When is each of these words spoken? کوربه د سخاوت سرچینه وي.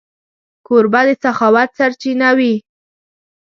کوربه 0.67 1.01
د 1.07 1.09
سخاوت 1.23 1.69
سرچینه 1.77 2.29
وي. 2.37 2.55